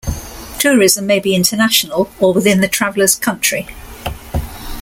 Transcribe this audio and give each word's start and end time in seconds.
Tourism 0.57 1.05
may 1.05 1.19
be 1.19 1.35
international, 1.35 2.09
or 2.19 2.33
within 2.33 2.59
the 2.59 2.67
traveller's 2.67 3.13
country. 3.13 3.67